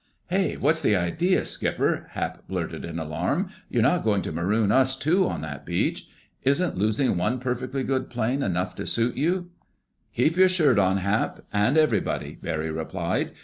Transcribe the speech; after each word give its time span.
"Hey! 0.31 0.57
What's 0.57 0.81
the 0.81 0.95
idea, 0.95 1.45
Skipper?" 1.45 2.07
Hap 2.13 2.47
blurted 2.47 2.83
in 2.83 2.97
alarm. 2.97 3.51
"You're 3.69 3.83
not 3.83 4.03
going 4.03 4.23
to 4.23 4.31
maroon 4.31 4.71
us 4.71 4.95
too 4.97 5.27
on 5.27 5.41
that 5.41 5.63
beach? 5.63 6.07
Isn't 6.41 6.75
losing 6.75 7.17
one 7.17 7.39
perfectly 7.39 7.83
good 7.83 8.09
plane 8.09 8.41
enough 8.41 8.73
to 8.77 8.87
suit 8.87 9.15
you?" 9.15 9.51
"Keep 10.15 10.37
your 10.37 10.49
shirt 10.49 10.79
on, 10.79 10.97
Hap—and 10.97 11.77
everybody!" 11.77 12.39
Barry 12.41 12.71
replied. 12.71 13.33